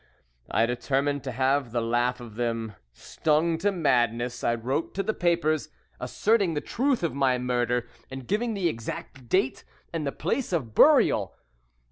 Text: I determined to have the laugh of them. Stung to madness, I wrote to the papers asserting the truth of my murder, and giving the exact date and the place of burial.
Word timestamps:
I 0.49 0.65
determined 0.65 1.23
to 1.25 1.31
have 1.31 1.71
the 1.71 1.79
laugh 1.79 2.19
of 2.19 2.33
them. 2.33 2.73
Stung 2.91 3.59
to 3.59 3.71
madness, 3.71 4.43
I 4.43 4.55
wrote 4.55 4.95
to 4.95 5.03
the 5.03 5.13
papers 5.13 5.69
asserting 5.99 6.55
the 6.55 6.59
truth 6.59 7.03
of 7.03 7.13
my 7.13 7.37
murder, 7.37 7.87
and 8.09 8.25
giving 8.25 8.55
the 8.55 8.67
exact 8.67 9.29
date 9.29 9.63
and 9.93 10.07
the 10.07 10.11
place 10.11 10.53
of 10.53 10.73
burial. 10.73 11.35